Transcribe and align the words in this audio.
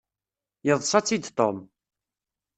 Yeḍṣa-tt-id 0.67 1.25
Tom. 1.37 1.57